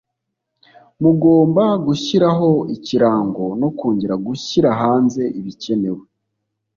[1.01, 6.03] mugomba gushyiraho ikirango no kongera gushyira hanze ibikenewe